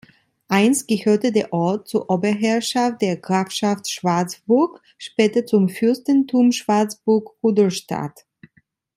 Einst 0.47 0.87
gehörte 0.87 1.31
der 1.31 1.53
Ort 1.53 1.87
zur 1.87 2.09
Oberherrschaft 2.09 3.03
der 3.03 3.17
Grafschaft 3.17 3.87
Schwarzburg, 3.87 4.81
später 4.97 5.45
zum 5.45 5.69
Fürstentum 5.69 6.51
Schwarzburg-Rudolstadt. 6.51 8.25